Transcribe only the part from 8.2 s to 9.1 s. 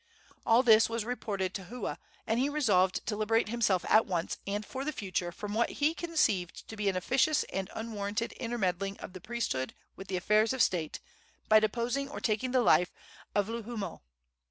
intermeddling